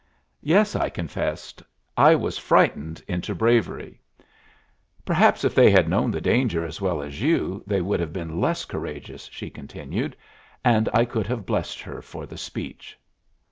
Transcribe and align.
"Yes," 0.41 0.75
I 0.75 0.89
confessed, 0.89 1.61
"I 1.95 2.15
was 2.15 2.35
frightened 2.39 3.03
into 3.07 3.35
bravery." 3.35 4.01
"Perhaps 5.05 5.43
if 5.43 5.53
they 5.53 5.69
had 5.69 5.87
known 5.87 6.09
the 6.09 6.19
danger 6.19 6.65
as 6.65 6.81
well 6.81 7.03
as 7.03 7.21
you, 7.21 7.63
they 7.67 7.81
would 7.81 7.99
have 7.99 8.11
been 8.11 8.41
less 8.41 8.65
courageous," 8.65 9.29
she 9.31 9.51
continued; 9.51 10.17
and 10.65 10.89
I 10.91 11.05
could 11.05 11.27
have 11.27 11.45
blessed 11.45 11.81
her 11.81 12.01
for 12.01 12.25
the 12.25 12.39
speech. 12.39 12.97